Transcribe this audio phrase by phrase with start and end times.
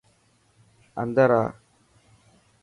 [1.01, 1.43] اندر آ.